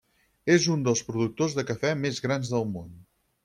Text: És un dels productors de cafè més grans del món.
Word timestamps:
És 0.53 0.65
un 0.75 0.85
dels 0.87 1.03
productors 1.11 1.57
de 1.59 1.67
cafè 1.69 1.95
més 2.07 2.25
grans 2.27 2.53
del 2.57 2.69
món. 2.77 2.93